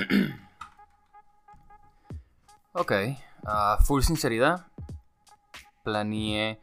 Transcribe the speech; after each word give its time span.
ok, 2.72 2.92
a 3.44 3.78
full 3.82 4.02
sinceridad, 4.02 4.66
planeé 5.82 6.60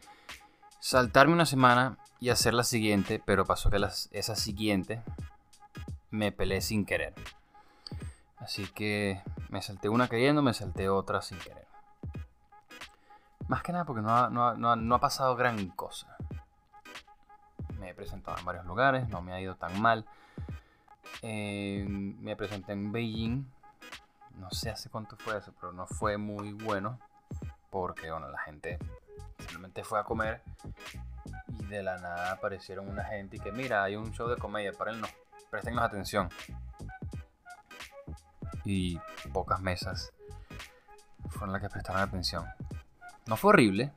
saltarme 0.79 1.33
una 1.33 1.45
semana 1.45 1.97
y 2.19 2.29
hacer 2.29 2.53
la 2.53 2.63
siguiente, 2.63 3.21
pero 3.23 3.45
pasó 3.45 3.69
que 3.69 3.85
esa 4.11 4.35
siguiente 4.35 5.03
me 6.09 6.31
peleé 6.31 6.61
sin 6.61 6.85
querer. 6.85 7.13
Así 8.37 8.67
que 8.67 9.21
me 9.49 9.61
salté 9.61 9.89
una 9.89 10.07
queriendo, 10.07 10.41
me 10.41 10.53
salté 10.53 10.89
otra 10.89 11.21
sin 11.21 11.37
querer. 11.39 11.67
Más 13.47 13.63
que 13.63 13.71
nada 13.71 13.85
porque 13.85 14.01
no 14.01 14.11
ha, 14.11 14.29
no 14.29 14.95
ha 14.95 14.99
pasado 14.99 15.35
gran 15.35 15.67
cosa. 15.69 16.17
Me 17.79 17.89
he 17.89 17.93
presentado 17.93 18.37
en 18.37 18.45
varios 18.45 18.65
lugares, 18.65 19.07
no 19.09 19.21
me 19.21 19.33
ha 19.33 19.41
ido 19.41 19.55
tan 19.55 19.79
mal. 19.81 20.05
Me 21.21 22.35
presenté 22.35 22.73
en 22.73 22.91
Beijing. 22.91 23.45
No 24.35 24.51
sé 24.51 24.69
hace 24.69 24.89
cuánto 24.89 25.17
fue 25.17 25.37
eso, 25.37 25.53
pero 25.59 25.73
no 25.73 25.87
fue 25.87 26.17
muy 26.17 26.53
bueno. 26.53 26.99
Porque, 27.69 28.11
bueno, 28.11 28.29
la 28.29 28.39
gente 28.39 28.79
simplemente 29.39 29.83
fue 29.83 29.99
a 29.99 30.03
comer. 30.03 30.41
Y 31.47 31.65
de 31.65 31.83
la 31.83 31.97
nada 31.97 32.31
aparecieron 32.31 32.87
una 32.87 33.03
gente 33.03 33.37
y 33.37 33.39
que, 33.39 33.51
mira, 33.51 33.83
hay 33.83 33.95
un 33.95 34.11
show 34.11 34.27
de 34.27 34.37
comedia, 34.37 34.71
no 34.71 35.07
prestennos 35.49 35.83
atención. 35.83 36.29
Y 38.63 38.99
pocas 39.33 39.61
mesas 39.61 40.13
fueron 41.29 41.53
las 41.53 41.61
que 41.61 41.69
prestaron 41.69 42.01
atención. 42.01 42.45
No 43.25 43.37
fue 43.37 43.49
horrible, 43.49 43.93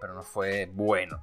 pero 0.00 0.14
no 0.14 0.22
fue 0.22 0.66
bueno. 0.72 1.18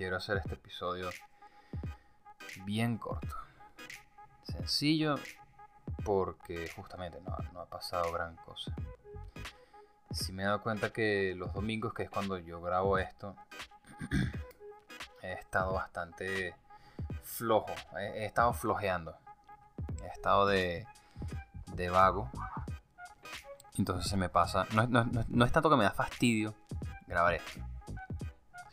Quiero 0.00 0.16
hacer 0.16 0.38
este 0.38 0.54
episodio 0.54 1.10
bien 2.64 2.96
corto. 2.96 3.36
Sencillo 4.44 5.16
porque 6.06 6.72
justamente 6.74 7.20
no, 7.20 7.60
ha 7.60 7.66
pasado 7.66 8.10
gran 8.10 8.34
cosa. 8.36 8.74
Si 10.10 10.32
me 10.32 10.42
he 10.42 10.46
dado 10.46 10.62
cuenta 10.62 10.90
que 10.90 11.34
los 11.36 11.52
domingos, 11.52 11.92
que 11.92 12.04
es 12.04 12.08
cuando 12.08 12.38
yo 12.38 12.62
grabo 12.62 12.96
esto, 12.96 13.36
he 15.22 15.34
estado 15.34 15.74
bastante 15.74 16.54
flojo, 17.22 17.74
he, 17.98 18.24
estado 18.24 18.54
flojeando, 18.54 19.18
he 20.02 20.06
estado 20.06 20.46
de, 20.46 20.86
de 21.74 21.90
vago. 21.90 22.30
Entonces 23.76 24.10
se 24.10 24.16
me 24.16 24.30
pasa, 24.30 24.66
no, 24.72 24.86
no 24.86 25.44
es 25.44 25.52
tanto 25.52 25.68
que 25.68 25.76
me 25.76 25.84
da 25.84 25.92
fastidio 25.92 26.54
grabar 27.06 27.34
esto, 27.34 27.60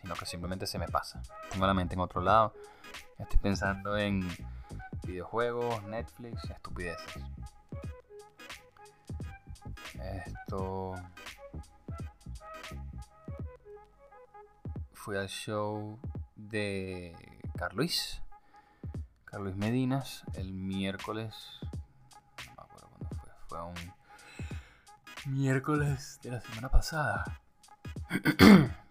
sino 0.08 0.16
que 0.16 0.26
simplemente 0.26 0.66
se 0.66 0.80
me 0.80 0.88
pasa. 0.88 1.22
Tengo 1.52 1.68
la 1.68 1.74
mente 1.74 1.96
en 1.96 2.00
otro 2.00 2.22
lado. 2.22 2.54
Estoy 3.20 3.40
pensando 3.40 3.98
en 3.98 4.26
videojuegos, 5.06 5.84
Netflix, 5.84 6.50
estupideces. 6.50 7.24
Esto. 10.26 10.94
Fui 14.94 15.18
al 15.18 15.28
show 15.28 16.00
de 16.38 17.14
Carluis. 17.58 18.22
Carluis 19.26 19.58
Medinas 19.58 20.24
el 20.36 20.54
miércoles. 20.54 21.36
No 22.46 22.54
me 22.56 22.62
acuerdo 22.62 22.90
cuándo 22.92 23.10
fue. 23.10 23.32
Fue 23.50 23.62
un 23.62 25.36
miércoles 25.38 26.18
de 26.24 26.32
la 26.32 26.40
semana 26.40 26.70
pasada. 26.70 27.26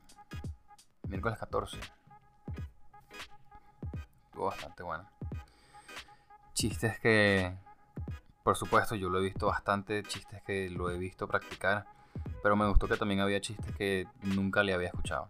miércoles 1.08 1.38
14. 1.38 1.78
Estuvo 4.26 4.46
bastante 4.46 4.82
bueno. 4.82 5.08
Chistes 6.54 6.98
que, 7.00 7.56
por 8.42 8.56
supuesto, 8.56 8.94
yo 8.94 9.08
lo 9.08 9.18
he 9.18 9.22
visto 9.22 9.46
bastante, 9.46 10.02
chistes 10.02 10.42
que 10.42 10.70
lo 10.70 10.90
he 10.90 10.98
visto 10.98 11.28
practicar, 11.28 11.86
pero 12.42 12.56
me 12.56 12.68
gustó 12.68 12.88
que 12.88 12.96
también 12.96 13.20
había 13.20 13.40
chistes 13.40 13.74
que 13.76 14.06
nunca 14.22 14.62
le 14.62 14.74
había 14.74 14.88
escuchado. 14.88 15.28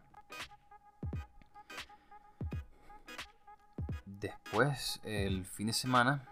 Después, 4.05 5.01
el 5.05 5.45
fin 5.45 5.69
de 5.69 5.73
semana, 5.73 6.29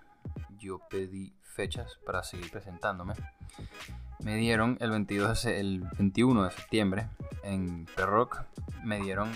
yo 0.58 0.78
pedí 0.88 1.34
fechas 1.42 1.98
para 2.06 2.22
seguir 2.22 2.50
presentándome. 2.50 3.14
Me 4.24 4.36
dieron 4.36 4.78
el, 4.80 4.90
22 4.90 5.44
el 5.44 5.80
21 5.98 6.44
de 6.44 6.50
septiembre 6.50 7.08
en 7.42 7.86
Perrock 7.94 8.42
me 8.82 8.98
dieron 8.98 9.30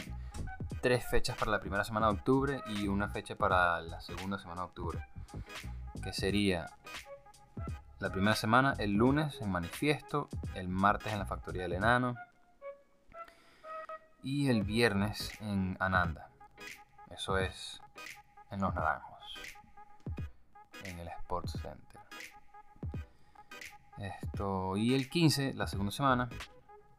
tres 0.81 1.07
fechas 1.07 1.37
para 1.37 1.51
la 1.51 1.61
primera 1.61 1.85
semana 1.85 2.07
de 2.07 2.15
octubre 2.15 2.63
y 2.69 2.89
una 2.89 3.09
fecha 3.09 3.37
para 3.37 3.81
la 3.83 4.01
segunda 4.01 4.39
semana 4.39 4.63
de 4.63 4.67
octubre. 4.67 5.07
Que 6.03 6.15
sería 6.15 6.71
la 7.99 8.11
primera 8.11 8.35
semana 8.35 8.75
el 8.79 8.93
lunes 8.93 9.39
en 9.43 9.51
Manifiesto, 9.51 10.31
el 10.55 10.69
martes 10.69 11.13
en 11.13 11.19
la 11.19 11.27
Factoría 11.27 11.63
del 11.63 11.75
Enano 11.75 12.15
y 14.23 14.49
el 14.49 14.63
viernes 14.63 15.33
en 15.41 15.77
Ananda. 15.81 16.31
Eso 17.11 17.37
es 17.37 17.81
en 18.51 18.61
Los 18.61 18.75
Naranjos, 18.75 19.25
en 20.85 20.99
el 20.99 21.09
Sports 21.09 21.53
Center. 21.61 22.01
Esto, 24.01 24.77
y 24.77 24.95
el 24.95 25.09
15, 25.09 25.55
la 25.55 25.67
segunda 25.67 25.93
semana, 25.93 26.29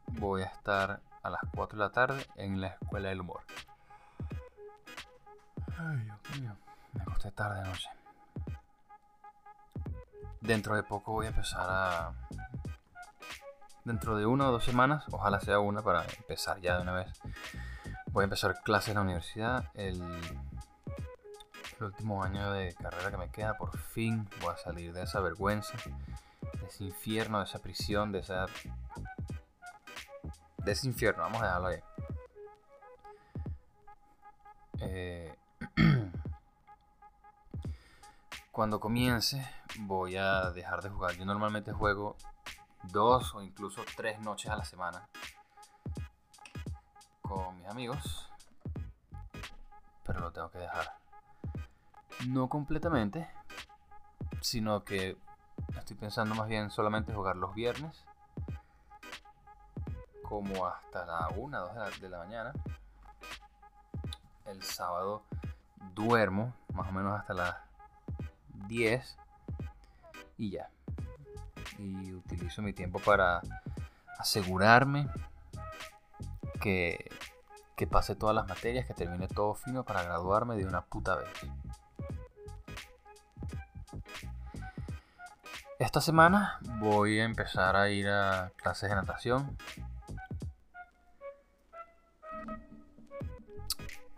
voy 0.06 0.42
a 0.42 0.46
estar 0.46 1.00
a 1.22 1.30
las 1.30 1.40
4 1.54 1.78
de 1.78 1.84
la 1.84 1.90
tarde 1.90 2.26
en 2.36 2.60
la 2.60 2.68
Escuela 2.68 3.08
del 3.08 3.20
Humor. 3.20 3.40
Ay, 5.78 5.98
Dios 5.98 6.40
mío, 6.40 6.56
me 6.92 7.02
acosté 7.02 7.30
tarde 7.30 7.60
anoche. 7.60 7.88
Dentro 10.40 10.74
de 10.74 10.82
poco 10.82 11.12
voy 11.12 11.26
a 11.26 11.30
empezar 11.30 11.66
a... 11.68 12.12
Dentro 13.84 14.16
de 14.16 14.26
una 14.26 14.48
o 14.48 14.52
dos 14.52 14.64
semanas, 14.64 15.04
ojalá 15.10 15.40
sea 15.40 15.58
una 15.58 15.82
para 15.82 16.04
empezar 16.18 16.60
ya 16.60 16.76
de 16.76 16.82
una 16.82 16.92
vez. 16.92 17.20
Voy 18.12 18.22
a 18.22 18.24
empezar 18.24 18.60
clases 18.62 18.90
en 18.90 18.96
la 18.96 19.02
universidad. 19.02 19.70
El, 19.74 20.02
último 21.80 22.22
año 22.22 22.52
de 22.52 22.74
carrera 22.74 23.10
que 23.10 23.16
me 23.16 23.30
queda, 23.30 23.56
por 23.56 23.76
fin 23.78 24.28
voy 24.42 24.52
a 24.52 24.56
salir 24.58 24.92
de 24.92 25.02
esa 25.02 25.20
vergüenza, 25.20 25.78
ese 26.70 26.84
infierno, 26.84 27.38
de 27.38 27.44
esa 27.44 27.58
prisión, 27.58 28.12
de 28.12 28.20
esa 28.20 28.46
de 30.58 30.72
ese 30.72 30.86
infierno, 30.86 31.22
vamos 31.22 31.42
a 31.42 31.46
dejarlo 31.46 31.68
ahí. 31.68 31.80
Eh, 34.80 35.34
cuando 38.52 38.78
comience 38.78 39.44
voy 39.80 40.16
a 40.16 40.50
dejar 40.50 40.82
de 40.82 40.90
jugar. 40.90 41.16
Yo 41.16 41.24
normalmente 41.24 41.72
juego 41.72 42.16
dos 42.84 43.34
o 43.34 43.42
incluso 43.42 43.82
tres 43.96 44.20
noches 44.20 44.50
a 44.50 44.56
la 44.56 44.64
semana 44.64 45.08
con 47.22 47.56
mis 47.56 47.66
amigos, 47.66 48.30
pero 50.04 50.20
lo 50.20 50.32
tengo 50.32 50.50
que 50.50 50.58
dejar. 50.58 50.98
No 52.28 52.48
completamente, 52.48 53.28
sino 54.40 54.84
que 54.84 55.16
estoy 55.76 55.96
pensando 55.96 56.34
más 56.34 56.48
bien 56.48 56.70
solamente 56.70 57.12
jugar 57.12 57.36
los 57.36 57.54
viernes 57.54 58.04
como 60.30 60.64
hasta 60.64 61.04
la 61.04 61.28
1, 61.36 61.58
2 61.58 62.00
de 62.00 62.08
la, 62.08 62.18
mañana. 62.18 62.52
El 64.46 64.62
sábado 64.62 65.24
duermo 65.92 66.54
más 66.72 66.88
o 66.88 66.92
menos 66.92 67.18
hasta 67.18 67.34
las 67.34 67.56
10 68.68 69.18
y 70.38 70.50
ya. 70.52 70.70
Y 71.78 72.12
utilizo 72.12 72.62
mi 72.62 72.72
tiempo 72.72 73.00
para 73.00 73.40
asegurarme 74.18 75.08
que, 76.60 77.10
que 77.74 77.88
pase 77.88 78.14
todas 78.14 78.36
las 78.36 78.46
materias, 78.46 78.86
que 78.86 78.94
termine 78.94 79.26
todo 79.26 79.54
fino 79.54 79.82
para 79.82 80.04
graduarme 80.04 80.54
de 80.54 80.64
una 80.64 80.82
puta 80.82 81.16
vez. 81.16 81.28
Esta 85.80 86.02
semana 86.02 86.58
voy 86.78 87.20
a 87.20 87.24
empezar 87.24 87.74
a 87.74 87.88
ir 87.88 88.06
a 88.06 88.52
clases 88.56 88.90
de 88.90 88.96
natación. 88.96 89.56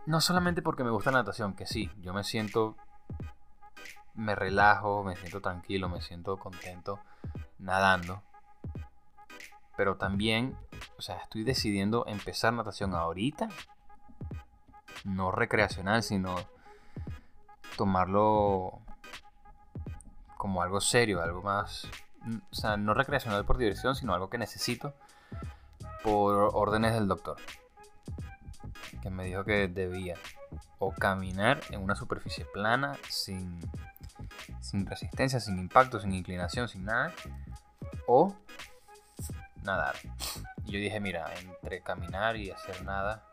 No 0.05 0.21
solamente 0.21 0.61
porque 0.61 0.83
me 0.83 0.91
gusta 0.91 1.13
la 1.13 1.19
natación, 1.19 1.55
que 1.55 1.67
sí, 1.67 1.89
yo 2.01 2.13
me 2.13 2.25
siento, 2.25 2.77
me 4.15 4.35
relajo, 4.35 5.05
me 5.05 5.15
siento 5.15 5.41
tranquilo, 5.41 5.89
me 5.89 6.01
siento 6.01 6.37
contento 6.37 6.99
nadando. 7.61 8.25
Pero 9.77 9.97
también, 9.97 10.59
o 10.99 11.01
sea, 11.01 11.19
estoy 11.19 11.45
decidiendo 11.45 12.05
empezar 12.09 12.53
natación 12.53 12.93
ahorita. 12.93 13.49
No 15.05 15.31
recreacional, 15.31 16.03
sino 16.03 16.35
tomarlo 17.77 18.83
como 20.43 20.61
algo 20.61 20.81
serio, 20.81 21.23
algo 21.23 21.41
más, 21.41 21.87
o 22.51 22.55
sea, 22.57 22.77
no 22.77 22.95
recreacional 22.95 23.45
por 23.45 23.59
diversión, 23.59 23.95
sino 23.95 24.13
algo 24.13 24.29
que 24.29 24.39
necesito 24.39 24.93
por 26.03 26.51
órdenes 26.53 26.95
del 26.95 27.07
doctor. 27.07 27.37
que 29.01 29.09
me 29.09 29.23
dijo 29.23 29.45
que 29.45 29.69
debía 29.69 30.17
o 30.81 30.91
caminar 30.91 31.61
en 31.71 31.81
una 31.81 31.95
superficie 31.95 32.45
plana 32.45 32.99
sin, 33.09 33.61
sin 34.61 34.85
resistencia, 34.85 35.39
sin 35.39 35.61
impacto, 35.61 36.01
sin 36.01 36.13
inclinación, 36.13 36.67
sin 36.67 36.87
nada, 36.87 37.15
o 38.09 38.35
nadar. 39.63 39.95
Y 40.65 40.73
yo 40.73 40.81
dije, 40.81 40.99
mira, 40.99 41.33
entre 41.35 41.83
caminar 41.83 42.35
y 42.35 42.51
hacer 42.51 42.83
nada 42.83 43.25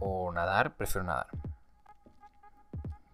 o 0.00 0.32
nadar, 0.32 0.74
prefiero 0.74 1.06
nadar. 1.06 1.28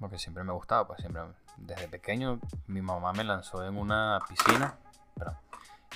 Porque 0.01 0.19
siempre 0.19 0.45
me 0.45 0.55
gustaba, 0.55 0.87
pues 0.87 1.01
siempre, 1.01 1.21
desde 1.61 1.89
pequeño 1.89 2.41
mi 2.67 2.83
mamá 2.83 3.13
me 3.13 3.25
lanzó 3.25 3.65
en 3.65 3.77
una 3.77 4.21
piscina, 4.29 4.79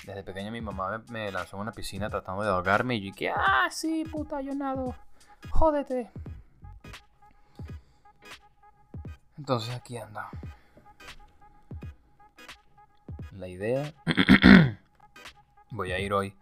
desde 0.05 0.23
pequeño 0.23 0.51
mi 0.51 0.61
mamá 0.61 1.03
me, 1.09 1.31
lanzó 1.31 1.57
en 1.57 1.61
una 1.61 1.71
piscina 1.71 2.09
tratando 2.09 2.43
de 2.43 2.49
ahogarme 2.49 2.95
y 2.95 2.99
yo 3.01 3.13
dije, 3.13 3.31
ah, 3.35 3.67
sí, 3.71 4.03
puta, 4.05 4.41
yo 4.41 4.53
nado, 4.53 4.95
jódete. 5.49 6.11
Entonces 9.37 9.73
aquí 9.75 9.97
anda. 9.97 10.29
La 13.31 13.47
idea, 13.47 13.93
voy 15.71 15.91
a 15.91 15.99
ir 15.99 16.13
hoy 16.13 16.35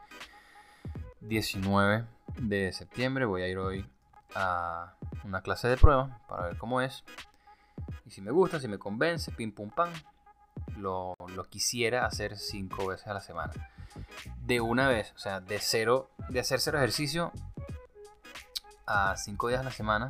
19 1.21 2.05
de 2.37 2.73
septiembre, 2.73 3.25
voy 3.25 3.43
a 3.43 3.47
ir 3.47 3.57
hoy 3.57 3.89
a 4.35 4.93
una 5.23 5.41
clase 5.41 5.67
de 5.67 5.77
prueba 5.77 6.19
para 6.27 6.47
ver 6.47 6.57
cómo 6.57 6.81
es. 6.81 7.03
Si 8.11 8.21
me 8.21 8.31
gusta, 8.31 8.59
si 8.59 8.67
me 8.67 8.77
convence, 8.77 9.31
pim 9.31 9.53
pum 9.53 9.69
pam, 9.69 9.89
lo, 10.77 11.15
quisiera 11.49 12.05
hacer 12.05 12.37
cinco 12.37 12.87
veces 12.87 13.07
a 13.07 13.13
la 13.13 13.21
semana. 13.21 13.53
De 14.43 14.59
una 14.59 14.89
vez, 14.89 15.13
o 15.15 15.17
sea, 15.17 15.39
de 15.39 15.59
cero, 15.59 16.09
de 16.27 16.41
hacer 16.41 16.59
cero 16.59 16.77
ejercicio 16.77 17.31
a 18.85 19.15
cinco 19.15 19.47
días 19.47 19.61
a 19.61 19.63
la 19.63 19.71
semana. 19.71 20.09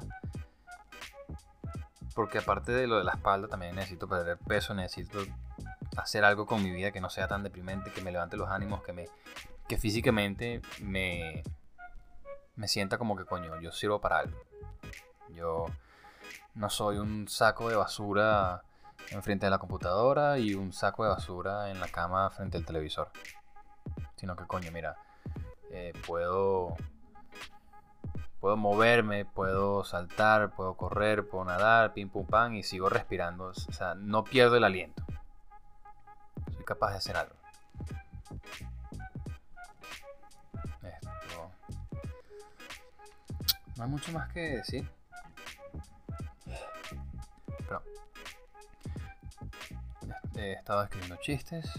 Porque 2.16 2.40
aparte 2.40 2.72
de 2.72 2.88
lo 2.88 2.98
de 2.98 3.04
la 3.04 3.12
espalda, 3.12 3.48
también 3.48 3.76
necesito 3.76 4.08
perder 4.08 4.40
peso, 4.40 4.74
necesito 4.74 5.20
hacer 5.96 6.26
algo 6.26 6.48
con 6.48 6.64
mi 6.64 6.72
vida 6.72 6.92
que 6.92 7.02
no 7.02 7.10
sea 7.12 7.28
tan 7.28 7.44
deprimente, 7.44 7.92
que 7.92 8.02
me 8.02 8.12
levante 8.12 8.36
los 8.36 8.50
ánimos, 8.50 8.82
que 8.82 8.94
me 8.94 9.08
que 9.68 9.78
físicamente 9.78 10.62
me 10.82 11.44
me 12.56 12.68
sienta 12.68 12.98
como 12.98 13.16
que 13.16 13.26
coño, 13.26 13.62
yo 13.62 13.72
sirvo 13.72 14.02
para 14.02 14.18
algo. 14.18 14.40
Yo 15.30 15.68
no 16.56 16.70
soy 16.70 16.98
un 16.98 17.28
saco 17.28 17.70
de 17.70 17.76
basura 17.76 18.64
enfrente 19.10 19.46
de 19.46 19.50
la 19.50 19.58
computadora 19.58 20.38
y 20.38 20.54
un 20.54 20.74
saco 20.74 21.04
de 21.04 21.10
basura 21.10 21.70
en 21.70 21.80
la 21.80 21.88
cama 21.88 22.30
frente 22.30 22.58
al 22.58 22.66
televisor. 22.66 23.12
Sino 24.16 24.36
que 24.36 24.46
coño, 24.46 24.72
mira, 24.72 24.98
eh, 25.72 25.94
puedo 26.06 26.76
puedo 28.40 28.58
moverme, 28.58 29.24
puedo 29.26 29.84
saltar, 29.84 30.52
puedo 30.52 30.76
correr, 30.76 31.28
puedo 31.28 31.46
nadar, 31.46 31.94
pim 31.94 32.10
pum 32.10 32.26
pam 32.26 32.56
y 32.56 32.64
sigo 32.64 32.90
respirando, 32.90 33.46
o 33.46 33.54
sea, 33.54 33.94
no 33.94 34.24
pierdo 34.24 34.58
el 34.58 34.64
aliento. 34.64 35.06
Soy 36.54 36.64
capaz 36.66 36.92
de 36.92 36.98
hacer 36.98 37.18
algo. 37.18 37.36
Esto 40.84 41.52
no 43.78 43.84
hay 43.84 43.90
mucho 43.90 44.12
más 44.12 44.32
que 44.34 44.58
decir. 44.58 44.90
He 50.36 50.54
estado 50.54 50.84
escribiendo 50.84 51.18
chistes 51.18 51.72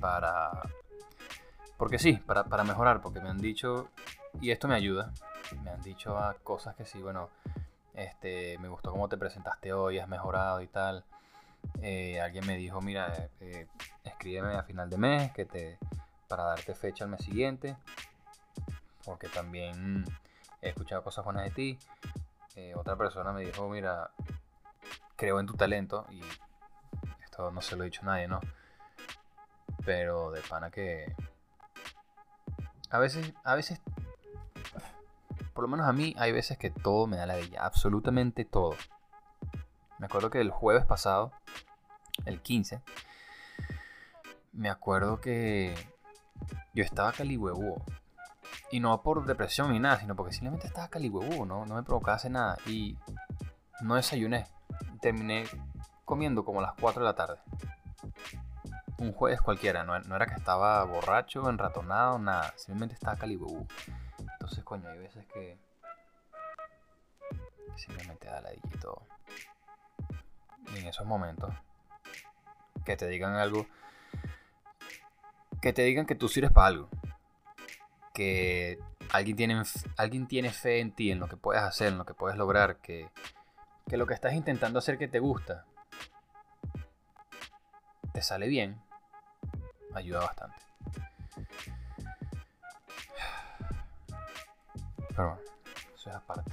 para... 0.00 0.50
Porque 1.76 1.98
sí, 1.98 2.14
para, 2.14 2.44
para, 2.44 2.62
mejorar, 2.62 3.00
porque 3.00 3.20
me 3.20 3.30
han 3.30 3.38
dicho, 3.38 3.88
y 4.40 4.50
esto 4.50 4.68
me 4.68 4.74
ayuda, 4.74 5.12
me 5.64 5.70
han 5.70 5.80
dicho 5.80 6.14
cosas 6.42 6.76
que 6.76 6.84
sí, 6.84 7.00
bueno, 7.00 7.30
este, 7.94 8.58
me 8.58 8.68
gustó 8.68 8.90
cómo 8.90 9.08
te 9.08 9.16
presentaste 9.16 9.72
hoy, 9.72 9.98
has 9.98 10.08
mejorado 10.08 10.60
y 10.60 10.66
tal. 10.66 11.04
Eh, 11.82 12.20
alguien 12.20 12.46
me 12.46 12.56
dijo, 12.56 12.80
mira, 12.80 13.14
eh, 13.14 13.30
eh, 13.40 13.66
escríbeme 14.04 14.54
a 14.56 14.62
final 14.62 14.88
de 14.88 14.98
mes 14.98 15.32
que 15.32 15.44
te, 15.44 15.78
para 16.28 16.44
darte 16.44 16.74
fecha 16.74 17.04
al 17.04 17.10
mes 17.10 17.22
siguiente, 17.22 17.76
porque 19.04 19.28
también 19.28 20.04
he 20.62 20.68
escuchado 20.68 21.02
cosas 21.02 21.24
buenas 21.24 21.44
de 21.44 21.50
ti. 21.50 21.78
otra 22.74 22.96
persona 22.96 23.32
me 23.32 23.42
dijo, 23.42 23.68
mira, 23.68 24.10
creo 25.20 25.38
en 25.38 25.46
tu 25.46 25.52
talento 25.52 26.06
y 26.10 26.22
no 27.52 27.60
se 27.60 27.76
lo 27.76 27.82
he 27.82 27.86
dicho 27.86 28.00
a 28.02 28.06
nadie, 28.06 28.26
¿no? 28.26 28.40
Pero 29.84 30.30
de 30.30 30.40
pana 30.40 30.70
que... 30.70 31.14
A 32.90 32.98
veces, 32.98 33.32
a 33.44 33.54
veces... 33.54 33.80
Por 35.54 35.64
lo 35.64 35.68
menos 35.68 35.86
a 35.86 35.92
mí 35.92 36.14
hay 36.18 36.32
veces 36.32 36.56
que 36.56 36.70
todo 36.70 37.06
me 37.06 37.18
da 37.18 37.26
la 37.26 37.36
ella, 37.36 37.64
absolutamente 37.64 38.44
todo. 38.44 38.76
Me 39.98 40.06
acuerdo 40.06 40.30
que 40.30 40.40
el 40.40 40.50
jueves 40.50 40.86
pasado, 40.86 41.32
el 42.24 42.40
15, 42.40 42.80
me 44.52 44.70
acuerdo 44.70 45.20
que 45.20 45.74
yo 46.72 46.82
estaba 46.82 47.12
calihuevo. 47.12 47.84
Y 48.70 48.80
no 48.80 49.02
por 49.02 49.26
depresión 49.26 49.72
ni 49.72 49.78
nada, 49.78 50.00
sino 50.00 50.16
porque 50.16 50.32
simplemente 50.32 50.66
estaba 50.66 50.88
calihuevo, 50.88 51.44
¿no? 51.44 51.66
No 51.66 51.74
me 51.74 51.82
provocaba 51.82 52.16
hacer 52.16 52.30
nada. 52.30 52.56
Y 52.66 52.96
no 53.82 53.96
desayuné. 53.96 54.46
Terminé 55.00 55.44
comiendo 56.04 56.44
como 56.44 56.60
a 56.60 56.62
las 56.62 56.72
4 56.80 57.02
de 57.02 57.06
la 57.06 57.14
tarde. 57.14 57.38
Un 58.98 59.12
jueves 59.12 59.40
cualquiera, 59.40 59.82
no, 59.82 59.94
era 59.96 60.26
que 60.26 60.34
estaba 60.34 60.84
borracho, 60.84 61.48
enratonado, 61.48 62.18
nada. 62.18 62.52
Simplemente 62.56 62.94
estaba 62.94 63.16
calibú. 63.16 63.66
Entonces, 64.18 64.62
coño, 64.64 64.88
hay 64.88 64.98
veces 64.98 65.24
que 65.32 65.58
simplemente 67.76 68.26
da 68.26 68.40
la 68.40 68.52
y 68.52 68.60
todo. 68.80 69.02
En 70.74 70.86
esos 70.86 71.06
momentos, 71.06 71.54
que 72.84 72.96
te 72.96 73.06
digan 73.06 73.34
algo, 73.34 73.66
que 75.62 75.72
te 75.72 75.82
digan 75.82 76.06
que 76.06 76.14
tú 76.14 76.28
sirves 76.28 76.52
para 76.52 76.66
algo. 76.66 76.88
Que 78.12 78.78
alguien 79.12 79.36
tiene, 79.36 79.62
alguien 79.96 80.26
tiene 80.26 80.50
fe 80.50 80.80
en 80.80 80.92
ti, 80.92 81.10
en 81.10 81.20
lo 81.20 81.28
que 81.28 81.36
puedes 81.36 81.62
hacer, 81.62 81.88
en 81.88 81.98
lo 81.98 82.04
que 82.04 82.14
puedes 82.14 82.36
lograr, 82.36 82.76
que, 82.78 83.08
que 83.90 83.96
lo 83.96 84.06
que 84.06 84.14
estás 84.14 84.34
intentando 84.34 84.78
hacer 84.78 84.96
que 84.96 85.08
te 85.08 85.18
gusta, 85.18 85.66
te 88.12 88.22
sale 88.22 88.46
bien, 88.46 88.80
ayuda 89.92 90.20
bastante. 90.20 90.56
Pero 95.08 95.30
bueno, 95.30 95.40
eso 95.92 96.08
es 96.08 96.14
aparte. 96.14 96.52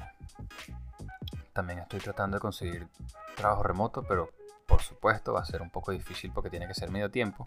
También 1.53 1.77
estoy 1.77 1.99
tratando 1.99 2.37
de 2.37 2.41
conseguir 2.41 2.87
trabajo 3.35 3.61
remoto, 3.61 4.01
pero 4.01 4.31
por 4.65 4.81
supuesto 4.81 5.33
va 5.33 5.41
a 5.41 5.45
ser 5.45 5.61
un 5.61 5.69
poco 5.69 5.91
difícil 5.91 6.31
porque 6.33 6.49
tiene 6.49 6.67
que 6.67 6.73
ser 6.73 6.89
medio 6.89 7.11
tiempo 7.11 7.45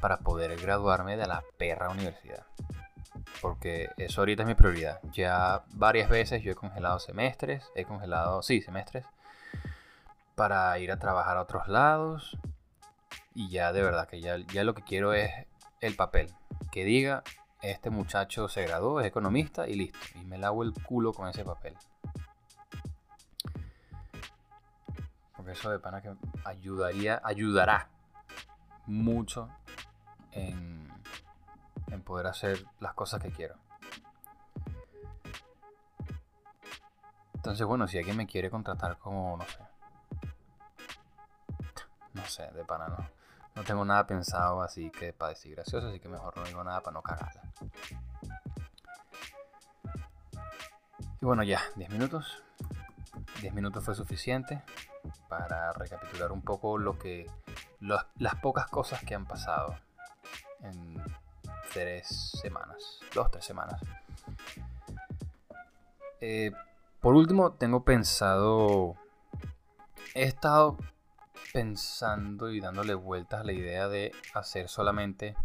para 0.00 0.18
poder 0.18 0.56
graduarme 0.60 1.16
de 1.16 1.26
la 1.26 1.42
perra 1.58 1.90
universidad. 1.90 2.46
Porque 3.42 3.90
eso 3.96 4.20
ahorita 4.20 4.44
es 4.44 4.46
mi 4.46 4.54
prioridad. 4.54 5.00
Ya 5.12 5.64
varias 5.72 6.08
veces 6.08 6.42
yo 6.42 6.52
he 6.52 6.54
congelado 6.54 7.00
semestres, 7.00 7.70
he 7.74 7.84
congelado, 7.84 8.40
sí, 8.40 8.62
semestres, 8.62 9.04
para 10.36 10.78
ir 10.78 10.92
a 10.92 10.98
trabajar 10.98 11.36
a 11.36 11.42
otros 11.42 11.66
lados 11.66 12.38
y 13.34 13.50
ya 13.50 13.72
de 13.72 13.82
verdad 13.82 14.08
que 14.08 14.20
ya, 14.20 14.36
ya 14.38 14.62
lo 14.62 14.74
que 14.74 14.82
quiero 14.82 15.12
es 15.12 15.30
el 15.80 15.96
papel. 15.96 16.32
Que 16.70 16.84
diga, 16.84 17.24
este 17.62 17.90
muchacho 17.90 18.48
se 18.48 18.62
graduó, 18.62 19.00
es 19.00 19.06
economista 19.06 19.66
y 19.66 19.74
listo. 19.74 19.98
Y 20.14 20.24
me 20.24 20.38
lavo 20.38 20.62
el 20.62 20.72
culo 20.72 21.12
con 21.12 21.28
ese 21.28 21.44
papel. 21.44 21.74
Porque 25.36 25.52
eso 25.52 25.68
de 25.68 25.80
pana 25.80 26.00
que 26.00 26.14
ayudaría, 26.44 27.20
ayudará 27.24 27.88
mucho 28.86 29.48
en, 30.30 30.91
en 31.92 32.02
poder 32.02 32.26
hacer 32.26 32.64
las 32.80 32.94
cosas 32.94 33.22
que 33.22 33.30
quiero. 33.30 33.56
Entonces, 37.34 37.66
bueno, 37.66 37.88
si 37.88 37.98
alguien 37.98 38.16
me 38.16 38.26
quiere 38.26 38.50
contratar 38.50 38.98
como, 38.98 39.36
no 39.36 39.44
sé. 39.44 39.58
No 42.14 42.24
sé, 42.24 42.50
de 42.52 42.64
pana 42.64 42.88
no. 42.88 42.96
No 43.54 43.64
tengo 43.64 43.84
nada 43.84 44.06
pensado 44.06 44.62
así 44.62 44.90
que 44.90 45.12
para 45.12 45.30
decir 45.30 45.54
gracioso, 45.54 45.88
así 45.88 46.00
que 46.00 46.08
mejor 46.08 46.36
no 46.36 46.44
digo 46.44 46.64
nada 46.64 46.80
para 46.80 46.94
no 46.94 47.02
cagarla. 47.02 47.42
Y 51.20 51.24
bueno, 51.24 51.42
ya, 51.42 51.60
10 51.76 51.90
minutos. 51.90 52.42
10 53.40 53.54
minutos 53.54 53.84
fue 53.84 53.94
suficiente 53.94 54.62
para 55.28 55.72
recapitular 55.72 56.32
un 56.32 56.42
poco 56.42 56.78
lo 56.78 56.98
que. 56.98 57.30
las 57.80 58.34
pocas 58.36 58.66
cosas 58.68 59.02
que 59.02 59.14
han 59.14 59.26
pasado 59.26 59.76
en 60.60 61.02
tres 61.72 62.32
semanas. 62.40 63.00
Dos, 63.14 63.30
tres 63.30 63.44
semanas. 63.44 63.80
Eh, 66.20 66.52
por 67.00 67.14
último, 67.14 67.52
tengo 67.52 67.84
pensado. 67.84 68.96
He 70.14 70.24
estado 70.24 70.78
pensando 71.52 72.50
y 72.50 72.60
dándole 72.60 72.94
vueltas 72.94 73.40
a 73.40 73.44
la 73.44 73.52
idea 73.52 73.88
de 73.88 74.12
hacer 74.34 74.68
solamente 74.68 75.36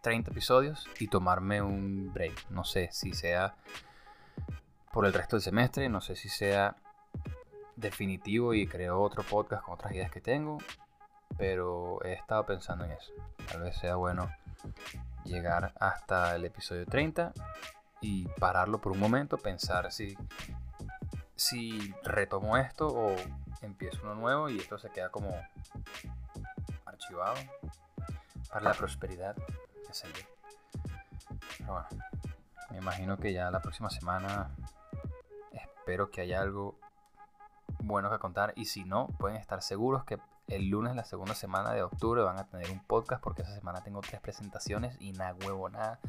30 0.00 0.30
episodios 0.30 0.88
y 0.98 1.08
tomarme 1.08 1.62
un 1.62 2.12
break. 2.12 2.50
No 2.50 2.64
sé 2.64 2.88
si 2.92 3.12
sea 3.12 3.54
por 4.92 5.06
el 5.06 5.12
resto 5.12 5.36
del 5.36 5.42
semestre, 5.42 5.88
no 5.88 6.00
sé 6.00 6.16
si 6.16 6.28
sea 6.28 6.76
definitivo 7.76 8.54
y 8.54 8.66
creo 8.66 9.00
otro 9.00 9.22
podcast 9.22 9.64
con 9.64 9.74
otras 9.74 9.92
ideas 9.92 10.10
que 10.10 10.20
tengo, 10.20 10.58
pero 11.36 12.02
he 12.04 12.12
estado 12.12 12.44
pensando 12.46 12.84
en 12.84 12.92
eso. 12.92 13.12
Tal 13.50 13.62
vez 13.62 13.76
sea 13.76 13.96
bueno 13.96 14.30
llegar 15.24 15.72
hasta 15.78 16.34
el 16.36 16.44
episodio 16.44 16.86
30 16.86 17.32
y 18.00 18.26
pararlo 18.28 18.80
por 18.80 18.92
un 18.92 19.00
momento, 19.00 19.36
pensar 19.38 19.92
si, 19.92 20.16
si 21.34 21.94
retomo 22.02 22.56
esto 22.56 22.88
o 22.88 23.16
empiezo 23.62 24.00
uno 24.02 24.14
nuevo 24.14 24.48
y 24.48 24.58
esto 24.58 24.78
se 24.78 24.90
queda 24.90 25.10
como 25.10 25.34
archivado 26.86 27.36
para 28.48 28.60
la 28.62 28.74
prosperidad, 28.74 29.36
qué 29.86 29.94
sé 29.94 30.08
yo. 30.08 30.56
Pero 31.58 31.72
bueno, 31.72 31.88
me 32.70 32.78
imagino 32.78 33.16
que 33.18 33.32
ya 33.32 33.50
la 33.50 33.60
próxima 33.60 33.90
semana 33.90 34.50
espero 35.52 36.10
que 36.10 36.22
haya 36.22 36.40
algo 36.40 36.78
bueno 37.78 38.10
que 38.10 38.18
contar 38.18 38.52
y 38.56 38.66
si 38.66 38.84
no, 38.84 39.08
pueden 39.18 39.36
estar 39.36 39.62
seguros 39.62 40.04
que 40.04 40.18
el 40.50 40.68
lunes, 40.68 40.94
la 40.94 41.04
segunda 41.04 41.34
semana 41.34 41.72
de 41.72 41.82
octubre, 41.82 42.22
van 42.22 42.38
a 42.38 42.46
tener 42.46 42.70
un 42.70 42.80
podcast 42.80 43.22
porque 43.22 43.42
esa 43.42 43.54
semana 43.54 43.82
tengo 43.82 44.00
tres 44.00 44.20
presentaciones 44.20 44.96
y 45.00 45.12
nada 45.12 45.34
huevo, 45.44 45.68
nada. 45.68 46.00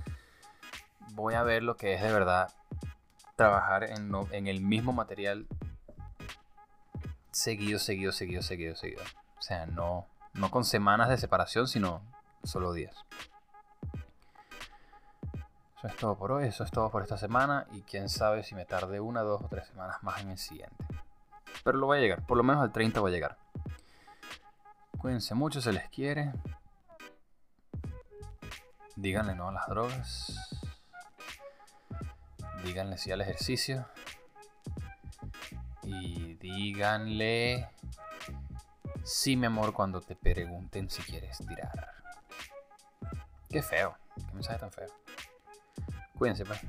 Voy 1.14 1.34
a 1.34 1.44
ver 1.44 1.64
lo 1.64 1.78
que 1.78 1.94
es 1.94 2.02
de 2.02 2.12
verdad 2.12 2.52
trabajar 3.36 3.84
en, 3.84 4.12
en 4.32 4.48
el 4.48 4.62
mismo 4.62 4.94
material 4.94 5.48
seguido, 7.32 7.80
seguido, 7.80 8.12
seguido, 8.12 8.42
seguido, 8.42 8.76
seguido. 8.76 9.04
O 9.38 9.42
sea, 9.42 9.66
no, 9.66 10.08
no 10.34 10.52
con 10.52 10.66
semanas 10.66 11.10
de 11.10 11.18
separación, 11.18 11.68
sino 11.68 12.02
solo 12.44 12.74
días. 12.74 12.96
Eso 15.78 15.88
es 15.88 15.96
todo 15.96 16.16
por 16.16 16.32
hoy, 16.32 16.48
eso 16.48 16.64
es 16.64 16.70
todo 16.70 16.92
por 16.92 17.02
esta 17.02 17.18
semana 17.18 17.66
y 17.72 17.82
quién 17.82 18.08
sabe 18.08 18.44
si 18.44 18.54
me 18.54 18.66
tarde 18.66 19.00
una, 19.00 19.22
dos 19.22 19.42
o 19.42 19.48
tres 19.48 19.66
semanas 19.68 19.98
más 20.04 20.22
en 20.22 20.30
el 20.30 20.38
siguiente. 20.38 20.76
Pero 21.64 21.80
lo 21.80 21.88
voy 21.88 21.98
a 21.98 22.02
llegar, 22.02 22.26
por 22.26 22.38
lo 22.38 22.44
menos 22.44 22.62
al 22.62 22.72
30 22.72 23.00
voy 23.00 23.12
a 23.12 23.14
llegar. 23.16 23.38
Cuídense 25.02 25.34
mucho, 25.34 25.62
se 25.62 25.74
les 25.74 25.90
quiere. 25.90 26.32
Díganle 28.96 29.34
no 29.34 29.48
a 29.48 29.52
las 29.52 29.68
drogas. 29.68 30.60
Díganle 32.64 33.00
sí 33.00 33.12
al 33.12 33.22
ejercicio. 33.22 33.88
Y 35.82 36.36
díganle 36.36 37.68
sí, 39.04 39.36
mi 39.36 39.48
amor, 39.48 39.74
cuando 39.74 40.02
te 40.02 40.16
pregunten 40.16 40.88
si 40.88 41.02
quieres 41.02 41.40
tirar. 41.40 41.96
Qué 43.50 43.64
feo. 43.64 43.98
Qué 44.16 44.34
mensaje 44.34 44.60
tan 44.60 44.72
feo. 44.72 44.90
Cuídense, 46.16 46.46
pues. 46.46 46.62